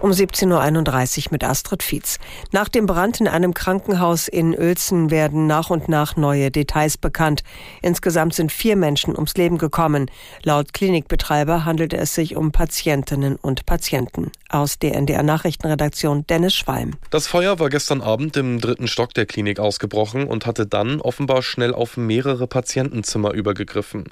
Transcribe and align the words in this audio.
Um 0.00 0.12
17.31 0.12 1.26
Uhr 1.26 1.32
mit 1.32 1.44
Astrid 1.44 1.82
Fietz. 1.82 2.18
Nach 2.52 2.70
dem 2.70 2.86
Brand 2.86 3.20
in 3.20 3.28
einem 3.28 3.52
Krankenhaus 3.52 4.28
in 4.28 4.58
Uelzen 4.58 5.10
werden 5.10 5.46
nach 5.46 5.68
und 5.68 5.90
nach 5.90 6.16
neue 6.16 6.50
Details 6.50 6.96
bekannt. 6.96 7.42
Insgesamt 7.82 8.32
sind 8.32 8.50
vier 8.50 8.76
Menschen 8.76 9.14
ums 9.14 9.34
Leben 9.34 9.58
gekommen. 9.58 10.10
Laut 10.42 10.72
Klinikbetreiber 10.72 11.66
handelte 11.66 11.98
es 11.98 12.14
sich 12.14 12.34
um 12.34 12.50
Patientinnen 12.50 13.36
und 13.36 13.66
Patienten. 13.66 14.32
Aus 14.48 14.78
der 14.78 14.94
NDR 14.94 15.22
Nachrichtenredaktion 15.22 16.26
Dennis 16.26 16.54
Schwalm. 16.54 16.94
Das 17.10 17.26
Feuer 17.26 17.58
war 17.58 17.68
gestern 17.68 18.00
Abend 18.00 18.38
im 18.38 18.58
dritten 18.58 18.88
Stock 18.88 19.12
der 19.12 19.26
Klinik 19.26 19.60
ausgebrochen 19.60 20.26
und 20.26 20.46
hatte 20.46 20.66
dann 20.66 21.02
offenbar 21.02 21.42
schnell 21.42 21.74
auf 21.74 21.98
mehrere 21.98 22.46
Patientenzimmer 22.46 23.34
übergegriffen. 23.34 24.04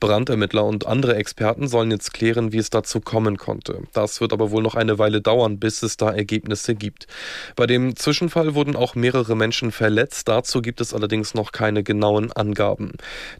Brandermittler 0.00 0.64
und 0.64 0.88
andere 0.88 1.14
Experten 1.14 1.68
sollen 1.68 1.92
jetzt 1.92 2.12
klären, 2.12 2.50
wie 2.50 2.58
es 2.58 2.70
dazu 2.70 3.00
kommen 3.00 3.38
konnte. 3.38 3.84
Das 3.92 4.20
wird 4.20 4.32
aber 4.32 4.50
wohl 4.50 4.62
noch 4.64 4.74
eine 4.74 4.98
Weile 4.98 5.20
dauern 5.20 5.35
dauern, 5.36 5.58
bis 5.58 5.82
es 5.82 5.96
da 5.96 6.10
Ergebnisse 6.10 6.74
gibt. 6.74 7.06
Bei 7.56 7.66
dem 7.66 7.94
Zwischenfall 7.94 8.54
wurden 8.54 8.74
auch 8.74 8.94
mehrere 8.94 9.36
Menschen 9.36 9.70
verletzt. 9.70 10.28
Dazu 10.28 10.62
gibt 10.62 10.80
es 10.80 10.94
allerdings 10.94 11.34
noch 11.34 11.52
keine 11.52 11.82
genauen 11.82 12.32
Angaben. 12.32 12.92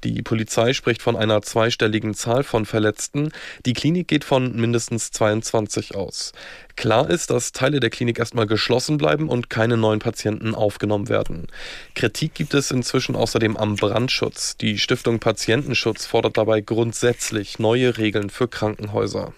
Die 0.04 0.20
Polizei 0.23 0.74
spricht 0.74 1.01
von 1.02 1.16
einer 1.16 1.40
zweistelligen 1.42 2.14
Zahl 2.14 2.42
von 2.42 2.66
Verletzten. 2.66 3.30
Die 3.64 3.73
Klinik 3.73 4.09
geht 4.09 4.24
von 4.24 4.54
mindestens 4.54 5.10
22 5.10 5.95
aus. 5.95 6.32
Klar 6.77 7.09
ist, 7.09 7.30
dass 7.30 7.52
Teile 7.52 7.80
der 7.80 7.88
Klinik 7.88 8.18
erstmal 8.18 8.46
geschlossen 8.46 8.98
bleiben 8.98 9.30
und 9.30 9.48
keine 9.48 9.78
neuen 9.78 10.01
Patienten 10.01 10.54
aufgenommen 10.54 11.09
werden. 11.09 11.46
Kritik 11.95 12.34
gibt 12.34 12.52
es 12.52 12.70
inzwischen 12.70 13.16
außerdem 13.16 13.56
am 13.56 13.76
Brandschutz. 13.76 14.59
Die 14.59 14.78
Stiftung 14.78 15.18
Patientenschutz 15.18 16.04
fordert 16.04 16.37
dabei 16.37 16.60
grundsätzlich 16.60 17.59
neue 17.59 17.96
Regeln 17.96 18.28
für 18.28 18.49
Krankenhäuser. 18.49 19.32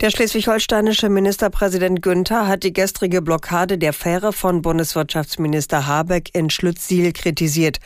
Der 0.00 0.10
schleswig-holsteinische 0.10 1.08
Ministerpräsident 1.08 2.02
Günther 2.02 2.46
hat 2.46 2.62
die 2.62 2.72
gestrige 2.72 3.20
Blockade 3.20 3.78
der 3.78 3.92
Fähre 3.92 4.32
von 4.32 4.62
Bundeswirtschaftsminister 4.62 5.88
Habeck 5.88 6.30
in 6.36 6.50
Schlüttsiel 6.50 7.12
kritisiert. 7.12 7.78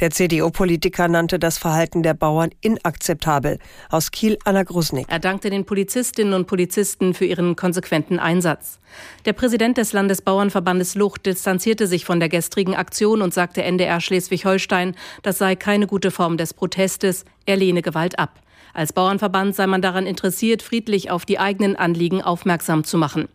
Der 0.00 0.10
CDU-Politiker 0.10 1.08
nannte 1.08 1.38
das 1.38 1.58
Verhalten 1.58 2.02
der 2.02 2.14
Bauern 2.14 2.48
inakzeptabel. 2.62 3.58
Aus 3.90 4.12
Kiel 4.12 4.38
Anna 4.44 4.62
Grusnik. 4.62 5.08
Er 5.10 5.18
dankte 5.18 5.50
den 5.50 5.66
Polizistinnen 5.66 6.32
und 6.32 6.46
Polizisten 6.46 7.12
für 7.12 7.26
ihren 7.26 7.54
konsequenten 7.54 8.18
Einsatz. 8.18 8.78
Der 9.26 9.34
Präsident 9.34 9.76
des 9.76 9.92
Landesbauernverbandes 9.92 10.94
Lucht 10.94 11.26
distanzierte 11.26 11.86
sich 11.86 12.06
von 12.06 12.18
der 12.18 12.30
gestrigen 12.30 12.76
Aktion 12.76 13.20
und 13.20 13.34
sagte 13.34 13.62
NDR 13.62 14.00
Schleswig-Holstein, 14.00 14.94
das 15.22 15.36
sei 15.36 15.54
keine 15.54 15.86
gute 15.86 16.12
Form 16.12 16.38
des 16.38 16.54
Protestes, 16.54 17.26
er 17.44 17.56
lehne 17.56 17.82
Gewalt 17.82 18.18
ab. 18.18 18.40
Als 18.74 18.92
Bauernverband 18.92 19.54
sei 19.54 19.66
man 19.66 19.82
daran 19.82 20.06
interessiert, 20.06 20.62
friedlich 20.62 21.10
auf 21.10 21.24
die 21.24 21.38
eigenen 21.38 21.76
Anliegen 21.76 22.22
aufmerksam 22.22 22.84
zu 22.84 22.98
machen. 22.98 23.28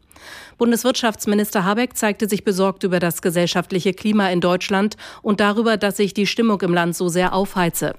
Bundeswirtschaftsminister 0.58 1.66
Habeck 1.66 1.98
zeigte 1.98 2.30
sich 2.30 2.44
besorgt 2.44 2.84
über 2.84 3.00
das 3.00 3.22
gesellschaftliche 3.22 3.94
Klima 3.94 4.30
in 4.30 4.42
Deutschland 4.42 4.96
und 5.22 5.40
darüber, 5.40 5.78
dass 5.78 5.98
sich 5.98 6.14
die 6.14 6.28
Stimmung 6.28 6.62
im 6.62 6.74
Land 6.74 6.96
so 6.96 7.10
sehr 7.10 7.34
aufheize. 7.34 7.96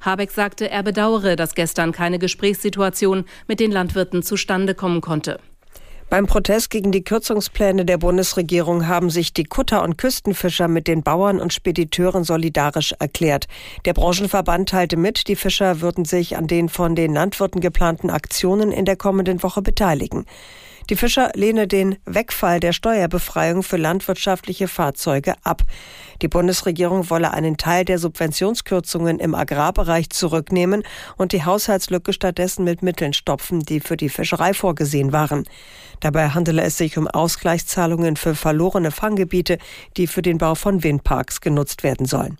Habeck 0.00 0.30
sagte, 0.30 0.68
er 0.68 0.82
bedauere, 0.82 1.36
dass 1.36 1.54
gestern 1.54 1.92
keine 1.92 2.18
Gesprächssituation 2.18 3.24
mit 3.46 3.60
den 3.60 3.72
Landwirten 3.72 4.22
zustande 4.22 4.74
kommen 4.74 5.00
konnte. 5.00 5.38
Beim 6.12 6.26
Protest 6.26 6.68
gegen 6.68 6.92
die 6.92 7.04
Kürzungspläne 7.04 7.86
der 7.86 7.96
Bundesregierung 7.96 8.86
haben 8.86 9.08
sich 9.08 9.32
die 9.32 9.44
Kutter- 9.44 9.82
und 9.82 9.96
Küstenfischer 9.96 10.68
mit 10.68 10.86
den 10.86 11.02
Bauern 11.02 11.40
und 11.40 11.54
Spediteuren 11.54 12.22
solidarisch 12.22 12.94
erklärt. 12.98 13.46
Der 13.86 13.94
Branchenverband 13.94 14.68
teilte 14.68 14.98
mit, 14.98 15.26
die 15.26 15.36
Fischer 15.36 15.80
würden 15.80 16.04
sich 16.04 16.36
an 16.36 16.48
den 16.48 16.68
von 16.68 16.94
den 16.94 17.14
Landwirten 17.14 17.62
geplanten 17.62 18.10
Aktionen 18.10 18.72
in 18.72 18.84
der 18.84 18.96
kommenden 18.96 19.42
Woche 19.42 19.62
beteiligen. 19.62 20.26
Die 20.90 20.96
Fischer 20.96 21.30
lehne 21.34 21.68
den 21.68 21.96
Wegfall 22.06 22.58
der 22.60 22.72
Steuerbefreiung 22.72 23.62
für 23.62 23.76
landwirtschaftliche 23.76 24.66
Fahrzeuge 24.66 25.34
ab. 25.44 25.62
Die 26.22 26.28
Bundesregierung 26.28 27.08
wolle 27.08 27.32
einen 27.32 27.56
Teil 27.56 27.84
der 27.84 27.98
Subventionskürzungen 27.98 29.18
im 29.18 29.34
Agrarbereich 29.34 30.10
zurücknehmen 30.10 30.82
und 31.16 31.32
die 31.32 31.44
Haushaltslücke 31.44 32.12
stattdessen 32.12 32.64
mit 32.64 32.82
Mitteln 32.82 33.12
stopfen, 33.12 33.60
die 33.60 33.80
für 33.80 33.96
die 33.96 34.08
Fischerei 34.08 34.54
vorgesehen 34.54 35.12
waren. 35.12 35.44
Dabei 36.00 36.30
handele 36.30 36.62
es 36.62 36.76
sich 36.78 36.98
um 36.98 37.06
Ausgleichszahlungen 37.06 38.16
für 38.16 38.34
verlorene 38.34 38.90
Fanggebiete, 38.90 39.58
die 39.96 40.06
für 40.08 40.22
den 40.22 40.38
Bau 40.38 40.54
von 40.54 40.82
Windparks 40.82 41.40
genutzt 41.40 41.82
werden 41.84 42.06
sollen. 42.06 42.38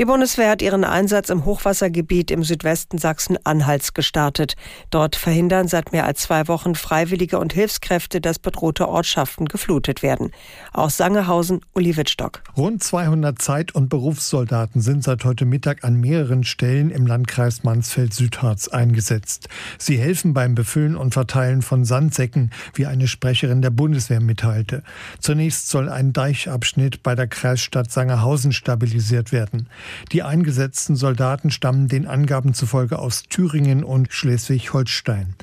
Die 0.00 0.06
Bundeswehr 0.06 0.48
hat 0.48 0.62
ihren 0.62 0.84
Einsatz 0.84 1.28
im 1.28 1.44
Hochwassergebiet 1.44 2.30
im 2.30 2.42
Südwesten 2.42 2.96
Sachsen-Anhalts 2.96 3.92
gestartet. 3.92 4.54
Dort 4.88 5.14
verhindern 5.14 5.68
seit 5.68 5.92
mehr 5.92 6.06
als 6.06 6.22
zwei 6.22 6.48
Wochen 6.48 6.74
Freiwillige 6.74 7.38
und 7.38 7.52
Hilfskräfte, 7.52 8.22
dass 8.22 8.38
bedrohte 8.38 8.88
Ortschaften 8.88 9.44
geflutet 9.44 10.02
werden. 10.02 10.30
Aus 10.72 10.96
Sangehausen, 10.96 11.60
Uli 11.74 11.98
Wittstock. 11.98 12.42
Rund 12.56 12.82
200 12.82 13.42
Zeit- 13.42 13.74
und 13.74 13.90
Berufssoldaten 13.90 14.80
sind 14.80 15.04
seit 15.04 15.22
heute 15.26 15.44
Mittag 15.44 15.84
an 15.84 16.00
mehreren 16.00 16.44
Stellen 16.44 16.88
im 16.88 17.06
Landkreis 17.06 17.62
Mansfeld-Südharz 17.62 18.68
eingesetzt. 18.68 19.50
Sie 19.76 19.98
helfen 19.98 20.32
beim 20.32 20.54
Befüllen 20.54 20.96
und 20.96 21.12
Verteilen 21.12 21.60
von 21.60 21.84
Sandsäcken, 21.84 22.52
wie 22.72 22.86
eine 22.86 23.06
Sprecherin 23.06 23.60
der 23.60 23.68
Bundeswehr 23.68 24.20
mitteilte. 24.20 24.82
Zunächst 25.18 25.68
soll 25.68 25.90
ein 25.90 26.14
Deichabschnitt 26.14 27.02
bei 27.02 27.14
der 27.14 27.26
Kreisstadt 27.26 27.90
Sangerhausen 27.92 28.52
stabilisiert 28.52 29.30
werden. 29.30 29.68
Die 30.12 30.22
eingesetzten 30.22 30.96
Soldaten 30.96 31.50
stammen 31.50 31.88
den 31.88 32.06
Angaben 32.06 32.54
zufolge 32.54 32.98
aus 32.98 33.24
Thüringen 33.24 33.84
und 33.84 34.12
Schleswig-Holstein. 34.12 35.34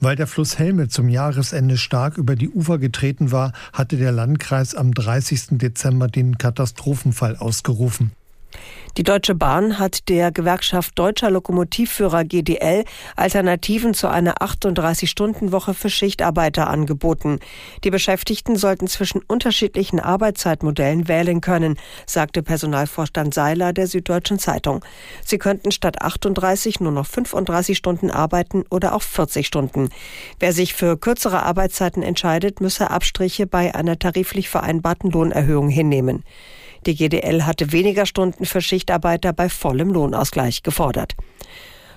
Weil 0.00 0.16
der 0.16 0.26
Fluss 0.26 0.58
Helme 0.58 0.88
zum 0.88 1.08
Jahresende 1.08 1.76
stark 1.76 2.18
über 2.18 2.36
die 2.36 2.48
Ufer 2.48 2.78
getreten 2.78 3.32
war, 3.32 3.52
hatte 3.72 3.96
der 3.96 4.12
Landkreis 4.12 4.74
am 4.74 4.92
30. 4.92 5.58
Dezember 5.58 6.08
den 6.08 6.38
Katastrophenfall 6.38 7.36
ausgerufen. 7.36 8.12
Die 8.96 9.02
Deutsche 9.02 9.34
Bahn 9.34 9.78
hat 9.78 10.08
der 10.08 10.32
Gewerkschaft 10.32 10.98
Deutscher 10.98 11.30
Lokomotivführer 11.30 12.24
GDL 12.24 12.86
Alternativen 13.14 13.92
zu 13.92 14.08
einer 14.08 14.36
38-Stunden-Woche 14.36 15.74
für 15.74 15.90
Schichtarbeiter 15.90 16.68
angeboten. 16.70 17.38
Die 17.84 17.90
Beschäftigten 17.90 18.56
sollten 18.56 18.86
zwischen 18.86 19.20
unterschiedlichen 19.28 20.00
Arbeitszeitmodellen 20.00 21.08
wählen 21.08 21.42
können, 21.42 21.78
sagte 22.06 22.42
Personalvorstand 22.42 23.34
Seiler 23.34 23.74
der 23.74 23.86
Süddeutschen 23.86 24.38
Zeitung. 24.38 24.82
Sie 25.22 25.36
könnten 25.36 25.72
statt 25.72 26.00
38 26.00 26.80
nur 26.80 26.92
noch 26.92 27.04
35 27.04 27.76
Stunden 27.76 28.10
arbeiten 28.10 28.64
oder 28.70 28.94
auch 28.94 29.02
40 29.02 29.46
Stunden. 29.46 29.90
Wer 30.40 30.54
sich 30.54 30.72
für 30.72 30.96
kürzere 30.96 31.42
Arbeitszeiten 31.42 32.02
entscheidet, 32.02 32.62
müsse 32.62 32.90
Abstriche 32.90 33.46
bei 33.46 33.74
einer 33.74 33.98
tariflich 33.98 34.48
vereinbarten 34.48 35.10
Lohnerhöhung 35.10 35.68
hinnehmen. 35.68 36.24
Die 36.86 36.94
GDL 36.94 37.44
hatte 37.44 37.72
weniger 37.72 38.06
Stunden 38.06 38.46
für 38.46 38.60
Schichtarbeiter 38.60 39.32
bei 39.32 39.48
vollem 39.48 39.90
Lohnausgleich 39.90 40.62
gefordert. 40.62 41.14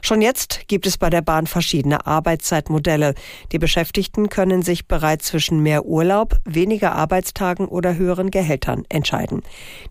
Schon 0.01 0.21
jetzt 0.21 0.67
gibt 0.67 0.87
es 0.87 0.97
bei 0.97 1.09
der 1.09 1.21
Bahn 1.21 1.45
verschiedene 1.45 2.07
Arbeitszeitmodelle. 2.07 3.13
Die 3.51 3.59
Beschäftigten 3.59 4.29
können 4.29 4.61
sich 4.61 4.87
bereits 4.87 5.27
zwischen 5.27 5.61
mehr 5.61 5.85
Urlaub, 5.85 6.37
weniger 6.45 6.93
Arbeitstagen 6.93 7.67
oder 7.67 7.95
höheren 7.95 8.31
Gehältern 8.31 8.85
entscheiden. 8.89 9.43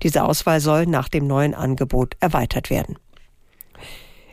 Diese 0.02 0.24
Auswahl 0.24 0.60
soll 0.60 0.86
nach 0.86 1.08
dem 1.08 1.26
neuen 1.26 1.54
Angebot 1.54 2.16
erweitert 2.20 2.70
werden. 2.70 2.96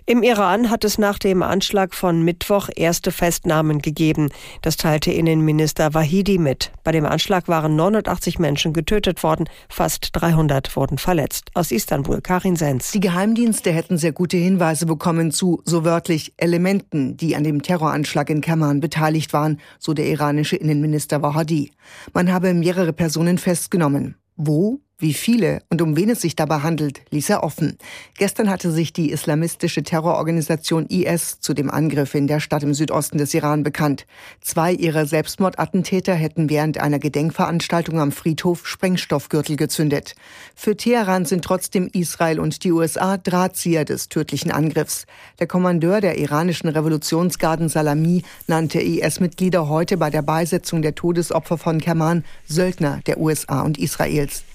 Im 0.07 0.21
Iran 0.21 0.69
hat 0.69 0.83
es 0.83 0.99
nach 0.99 1.17
dem 1.17 1.41
Anschlag 1.41 1.95
von 1.95 2.21
Mittwoch 2.21 2.69
erste 2.75 3.11
Festnahmen 3.11 3.79
gegeben. 3.79 4.29
Das 4.61 4.77
teilte 4.77 5.11
Innenminister 5.11 5.95
Wahidi 5.95 6.38
mit. 6.38 6.71
Bei 6.83 6.91
dem 6.91 7.07
Anschlag 7.07 7.47
waren 7.47 7.75
89 7.75 8.38
Menschen 8.38 8.71
getötet 8.71 9.23
worden, 9.23 9.49
fast 9.67 10.09
300 10.11 10.75
wurden 10.75 10.99
verletzt. 10.99 11.49
Aus 11.55 11.71
Istanbul, 11.71 12.21
Karin 12.21 12.55
Sens. 12.55 12.91
Die 12.91 12.99
Geheimdienste 12.99 13.72
hätten 13.72 13.97
sehr 13.97 14.11
gute 14.11 14.37
Hinweise 14.37 14.85
bekommen 14.85 15.31
zu, 15.31 15.63
so 15.66 15.84
wörtlich, 15.84 16.34
Elementen, 16.37 17.17
die 17.17 17.35
an 17.35 17.43
dem 17.43 17.63
Terroranschlag 17.63 18.29
in 18.29 18.41
Kerman 18.41 18.81
beteiligt 18.81 19.34
waren, 19.34 19.59
so 19.79 19.96
der 19.96 20.05
iranische 20.05 20.55
Innenminister 20.55 21.23
Wahidi. 21.23 21.72
Man 22.13 22.31
habe 22.31 22.53
mehrere 22.53 22.93
Personen 22.93 23.40
festgenommen. 23.40 24.17
Wo? 24.35 24.81
Wie 24.97 25.14
viele 25.14 25.62
und 25.70 25.82
um 25.82 25.97
wen 25.97 26.09
es 26.09 26.22
sich 26.22 26.38
dabei 26.38 26.59
handelt, 26.59 27.02
ließ 27.09 27.30
er 27.30 27.44
offen. 27.44 27.78
Gestern 28.18 28.50
hatte 28.50 28.72
sich 28.72 28.94
die 28.94 29.12
islamistische 29.12 29.84
Terrororganisation 29.84 30.86
IS 30.86 31.42
zu 31.42 31.53
dem 31.53 31.70
Angriff 31.70 32.16
in 32.16 32.28
der 32.28 32.40
Stadt 32.40 32.64
im 32.64 32.74
Südosten 32.74 33.18
des 33.18 33.34
Iran 33.34 33.64
bekannt. 33.64 34.06
Zwei 34.40 34.72
ihrer 34.72 35.06
Selbstmordattentäter 35.06 36.14
hätten 36.14 36.50
während 36.50 36.78
einer 36.78 37.00
Gedenkveranstaltung 37.00 38.00
am 38.00 38.14
Friedhof 38.14 38.66
Sprengstoffgürtel 38.66 39.58
gezündet. 39.58 40.16
Für 40.56 40.78
Teheran 40.78 41.26
sind 41.26 41.44
trotzdem 41.44 41.90
Israel 41.92 42.40
und 42.40 42.64
die 42.64 42.72
USA 42.72 43.18
Drahtzieher 43.18 43.84
des 43.84 44.08
tödlichen 44.08 44.52
Angriffs. 44.52 45.08
Der 45.40 45.47
Kommandeur 45.47 46.00
der 46.00 46.18
iranischen 46.20 46.70
Revolutionsgarden 46.70 47.68
Salami 47.68 48.24
nannte 48.47 48.80
IS-Mitglieder 48.80 49.68
heute 49.68 49.97
bei 49.97 50.09
der 50.09 50.22
Beisetzung 50.22 50.82
der 50.82 50.96
Todesopfer 50.96 51.58
von 51.58 51.82
Kerman 51.82 52.24
Söldner 52.47 53.02
der 53.08 53.20
USA 53.20 53.59
und 53.64 53.78
Israels. 53.78 54.46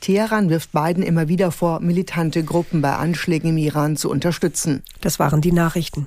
Teheran 0.00 0.50
wirft 0.50 0.72
Biden 0.72 1.02
immer 1.02 1.28
wieder 1.28 1.50
vor, 1.50 1.80
militante 1.80 2.44
Gruppen 2.44 2.82
bei 2.82 2.94
Anschlägen 2.94 3.50
im 3.50 3.56
Iran 3.58 3.96
zu 3.96 4.10
unterstützen. 4.10 4.82
Das 5.00 5.18
waren 5.18 5.40
die 5.40 5.52
Nachrichten. 5.52 6.06